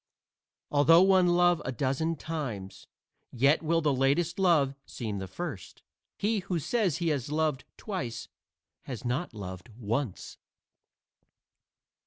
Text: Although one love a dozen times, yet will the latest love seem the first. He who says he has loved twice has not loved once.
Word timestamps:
Although 0.71 1.03
one 1.03 1.27
love 1.27 1.61
a 1.63 1.71
dozen 1.71 2.15
times, 2.15 2.87
yet 3.31 3.61
will 3.61 3.81
the 3.81 3.93
latest 3.93 4.39
love 4.39 4.73
seem 4.83 5.19
the 5.19 5.27
first. 5.27 5.83
He 6.17 6.39
who 6.39 6.57
says 6.57 6.97
he 6.97 7.09
has 7.09 7.31
loved 7.31 7.65
twice 7.77 8.27
has 8.85 9.05
not 9.05 9.35
loved 9.35 9.69
once. 9.77 10.39